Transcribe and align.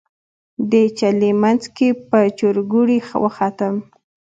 د 0.71 0.73
چلې 0.99 1.31
منځ 1.41 1.63
کې 1.75 1.87
په 2.09 2.19
چورګوړي 2.37 2.99
وختم. 3.23 3.75